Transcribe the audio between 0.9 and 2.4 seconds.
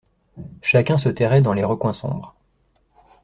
se terrait dans les recoins sombres.